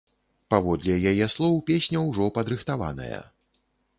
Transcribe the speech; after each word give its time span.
Паводле 0.53 0.95
яе 1.09 1.27
слоў, 1.33 1.59
песня 1.69 2.01
ўжо 2.07 2.31
падрыхтаваная. 2.37 3.23